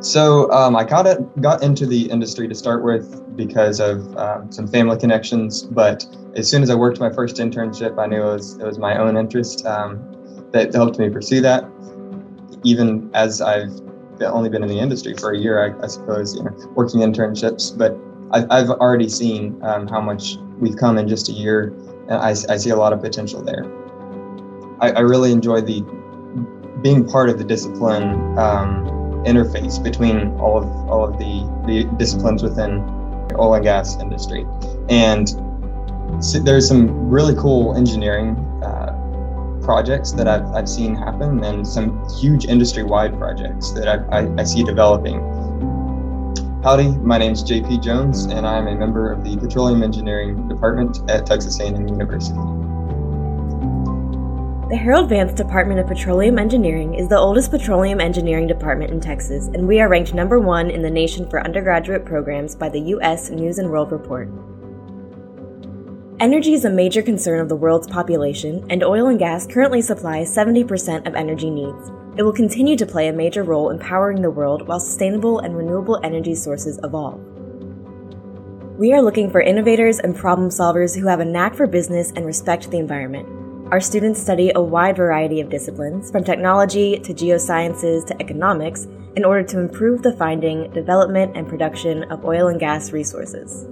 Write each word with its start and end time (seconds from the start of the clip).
So 0.00 0.50
um, 0.50 0.76
I 0.76 0.84
got 0.84 1.06
it, 1.06 1.40
got 1.42 1.62
into 1.62 1.86
the 1.86 2.10
industry 2.10 2.48
to 2.48 2.54
start 2.54 2.82
with 2.82 3.36
because 3.36 3.80
of 3.80 4.16
um, 4.16 4.50
some 4.50 4.66
family 4.66 4.98
connections. 4.98 5.64
But 5.64 6.06
as 6.36 6.48
soon 6.48 6.62
as 6.62 6.70
I 6.70 6.74
worked 6.74 7.00
my 7.00 7.12
first 7.12 7.36
internship, 7.36 7.98
I 7.98 8.06
knew 8.06 8.22
it 8.22 8.32
was 8.32 8.54
it 8.58 8.64
was 8.64 8.78
my 8.78 8.96
own 8.96 9.16
interest 9.16 9.66
um, 9.66 10.00
that 10.52 10.72
helped 10.72 10.98
me 10.98 11.10
pursue 11.10 11.42
that. 11.42 11.64
Even 12.64 13.10
as 13.12 13.42
I've 13.42 13.70
only 14.22 14.48
been 14.48 14.62
in 14.62 14.68
the 14.68 14.78
industry 14.78 15.14
for 15.14 15.32
a 15.32 15.38
year, 15.38 15.64
I, 15.64 15.84
I 15.84 15.86
suppose, 15.86 16.34
you 16.34 16.44
know, 16.44 16.50
working 16.74 17.00
internships. 17.00 17.76
But 17.76 17.96
I've, 18.32 18.46
I've 18.50 18.70
already 18.70 19.08
seen 19.08 19.58
um, 19.62 19.86
how 19.86 20.00
much 20.00 20.36
we've 20.58 20.76
come 20.76 20.96
in 20.96 21.08
just 21.08 21.28
a 21.28 21.32
year, 21.32 21.74
and 22.08 22.12
I, 22.12 22.30
I 22.30 22.56
see 22.56 22.70
a 22.70 22.76
lot 22.76 22.94
of 22.94 23.02
potential 23.02 23.42
there. 23.42 23.64
I, 24.80 24.92
I 24.92 25.00
really 25.00 25.32
enjoy 25.32 25.60
the 25.60 25.82
being 26.80 27.06
part 27.06 27.28
of 27.28 27.36
the 27.36 27.44
discipline 27.44 28.38
um, 28.38 28.99
interface 29.24 29.82
between 29.82 30.32
all 30.40 30.58
of 30.58 30.66
all 30.88 31.04
of 31.04 31.18
the, 31.18 31.44
the 31.66 31.84
disciplines 31.96 32.42
within 32.42 32.78
the 33.28 33.36
oil 33.38 33.54
and 33.54 33.64
gas 33.64 33.98
industry. 34.00 34.46
And 34.88 35.28
so 36.20 36.38
there's 36.38 36.66
some 36.66 37.08
really 37.08 37.34
cool 37.34 37.76
engineering 37.76 38.36
uh, 38.62 39.60
projects 39.62 40.12
that 40.12 40.26
I've, 40.26 40.46
I've 40.52 40.68
seen 40.68 40.94
happen 40.94 41.44
and 41.44 41.66
some 41.66 42.04
huge 42.20 42.46
industry-wide 42.46 43.16
projects 43.18 43.70
that 43.72 43.86
I, 43.88 44.20
I, 44.20 44.40
I 44.40 44.44
see 44.44 44.64
developing. 44.64 45.20
Howdy, 46.62 46.88
my 46.98 47.16
name 47.16 47.32
is 47.32 47.42
JP 47.42 47.82
Jones, 47.82 48.24
and 48.24 48.46
I'm 48.46 48.66
a 48.66 48.74
member 48.74 49.10
of 49.10 49.24
the 49.24 49.36
Petroleum 49.36 49.82
Engineering 49.82 50.46
Department 50.48 50.98
at 51.10 51.24
Texas 51.24 51.58
A&M 51.60 51.88
University. 51.88 52.38
The 54.70 54.76
Harold 54.76 55.08
Vance 55.08 55.32
Department 55.32 55.80
of 55.80 55.88
Petroleum 55.88 56.38
Engineering 56.38 56.94
is 56.94 57.08
the 57.08 57.18
oldest 57.18 57.50
petroleum 57.50 58.00
engineering 58.00 58.46
department 58.46 58.92
in 58.92 59.00
Texas, 59.00 59.48
and 59.48 59.66
we 59.66 59.80
are 59.80 59.88
ranked 59.88 60.14
number 60.14 60.38
one 60.38 60.70
in 60.70 60.80
the 60.80 60.88
nation 60.88 61.28
for 61.28 61.42
undergraduate 61.42 62.04
programs 62.04 62.54
by 62.54 62.68
the 62.68 62.78
U.S. 62.78 63.30
News 63.30 63.58
and 63.58 63.68
World 63.68 63.90
Report. 63.90 64.28
Energy 66.20 66.52
is 66.52 66.64
a 66.64 66.70
major 66.70 67.02
concern 67.02 67.40
of 67.40 67.48
the 67.48 67.56
world's 67.56 67.88
population, 67.88 68.64
and 68.70 68.84
oil 68.84 69.08
and 69.08 69.18
gas 69.18 69.44
currently 69.44 69.82
supply 69.82 70.20
70% 70.20 71.04
of 71.04 71.16
energy 71.16 71.50
needs. 71.50 71.90
It 72.16 72.22
will 72.22 72.32
continue 72.32 72.76
to 72.76 72.86
play 72.86 73.08
a 73.08 73.12
major 73.12 73.42
role 73.42 73.70
in 73.70 73.80
powering 73.80 74.22
the 74.22 74.30
world 74.30 74.68
while 74.68 74.78
sustainable 74.78 75.40
and 75.40 75.56
renewable 75.56 75.98
energy 76.04 76.36
sources 76.36 76.78
evolve. 76.84 77.20
We 78.78 78.92
are 78.92 79.02
looking 79.02 79.32
for 79.32 79.40
innovators 79.40 79.98
and 79.98 80.14
problem 80.14 80.48
solvers 80.48 80.96
who 80.96 81.08
have 81.08 81.18
a 81.18 81.24
knack 81.24 81.56
for 81.56 81.66
business 81.66 82.12
and 82.14 82.24
respect 82.24 82.70
the 82.70 82.78
environment. 82.78 83.39
Our 83.70 83.78
students 83.78 84.20
study 84.20 84.50
a 84.56 84.60
wide 84.60 84.96
variety 84.96 85.40
of 85.40 85.48
disciplines, 85.48 86.10
from 86.10 86.24
technology 86.24 86.98
to 86.98 87.14
geosciences 87.14 88.04
to 88.06 88.20
economics, 88.20 88.88
in 89.14 89.24
order 89.24 89.44
to 89.44 89.60
improve 89.60 90.02
the 90.02 90.12
finding, 90.12 90.72
development, 90.72 91.36
and 91.36 91.48
production 91.48 92.02
of 92.10 92.24
oil 92.24 92.48
and 92.48 92.58
gas 92.58 92.90
resources. 92.90 93.68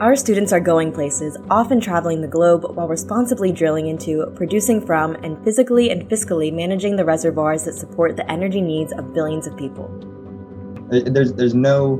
Our 0.00 0.16
students 0.16 0.54
are 0.54 0.60
going 0.60 0.90
places, 0.92 1.36
often 1.50 1.82
traveling 1.82 2.22
the 2.22 2.28
globe 2.28 2.64
while 2.64 2.88
responsibly 2.88 3.52
drilling 3.52 3.88
into, 3.88 4.24
producing 4.36 4.80
from, 4.80 5.16
and 5.16 5.36
physically 5.44 5.90
and 5.90 6.08
fiscally 6.08 6.50
managing 6.50 6.96
the 6.96 7.04
reservoirs 7.04 7.64
that 7.64 7.74
support 7.74 8.16
the 8.16 8.30
energy 8.30 8.62
needs 8.62 8.94
of 8.94 9.12
billions 9.12 9.46
of 9.46 9.54
people. 9.58 9.86
There's, 10.88 11.34
there's 11.34 11.54
no 11.54 11.98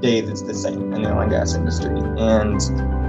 day 0.00 0.22
that's 0.22 0.40
the 0.40 0.54
same 0.54 0.94
in 0.94 1.02
the 1.02 1.12
oil 1.12 1.20
and 1.20 1.30
gas 1.30 1.54
industry. 1.54 2.00
And 2.16 2.58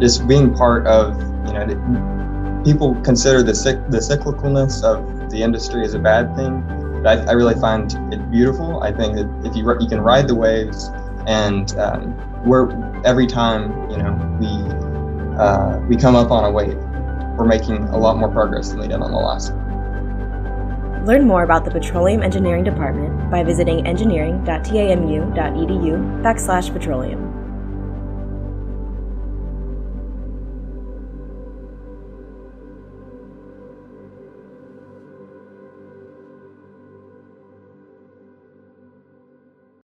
just 0.02 0.28
being 0.28 0.54
part 0.54 0.86
of, 0.88 1.18
you 1.48 1.54
know, 1.54 2.18
people 2.64 2.96
consider 3.02 3.44
the 3.44 3.54
the 3.90 3.98
cyclicalness 3.98 4.84
of 4.84 5.30
the 5.30 5.42
industry 5.42 5.84
as 5.84 5.94
a 5.94 6.00
bad 6.00 6.36
thing, 6.36 6.62
but 7.04 7.20
I, 7.20 7.32
I 7.32 7.34
really 7.34 7.56
find 7.56 7.92
it 8.14 8.32
beautiful. 8.32 8.82
I 8.82 8.92
think 8.92 9.16
that 9.16 9.30
if 9.46 9.56
you 9.56 9.70
you 9.80 9.88
can 9.88 10.02
ride 10.02 10.28
the 10.28 10.36
waves, 10.36 10.92
and 11.26 11.78
um, 11.78 12.16
we're 12.46 12.70
every 13.04 13.28
time 13.28 13.90
you 13.90 13.98
know 13.98 14.14
we 14.40 14.48
uh, 15.38 15.80
we 15.88 15.96
come 15.96 16.16
up 16.16 16.32
on 16.32 16.46
a 16.46 16.52
wave, 16.52 16.78
we're 17.38 17.46
making 17.46 17.84
a 17.90 17.98
lot 17.98 18.18
more 18.18 18.30
progress 18.30 18.70
than 18.70 18.80
we 18.80 18.88
did 18.88 19.02
on 19.02 19.12
the 19.12 19.18
last. 19.18 19.54
Learn 21.06 21.26
more 21.26 21.44
about 21.44 21.64
the 21.64 21.72
Petroleum 21.72 22.22
Engineering 22.22 22.66
Department 22.66 23.32
by 23.32 23.44
visiting 23.44 23.88
engineering.tamu.edu 23.88 26.22
backslash 26.22 26.74
petroleum. 26.74 27.27